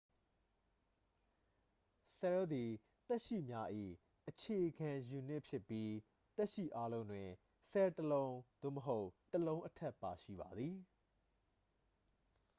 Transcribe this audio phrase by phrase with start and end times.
[2.19, 2.71] ဆဲလ်သည်
[3.07, 3.67] သက်ရှိများ၏
[4.27, 5.91] အခြေခံယူနစ် ဖြစ်ပြီး
[6.35, 7.29] သက်ရှိအားလုံးတွင်
[7.71, 10.75] ဆဲလ် တစ်လုံး သို့မဟုတ် တစ်လုံးအထက် ပါရှိပါသည်